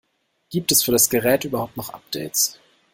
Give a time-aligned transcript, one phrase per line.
[0.49, 2.59] Gibt es für das Gerät überhaupt noch Updates?